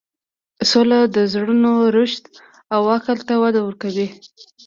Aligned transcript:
سوله 0.69 0.99
د 1.15 1.17
زړونو 1.33 1.71
راشدو 1.95 2.33
او 2.75 2.81
عقل 2.95 3.19
ته 3.27 3.33
وده 3.43 3.61
ورکوي. 3.63 4.07